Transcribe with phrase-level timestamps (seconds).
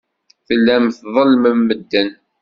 [0.47, 2.09] Tellam tḍellmem medden.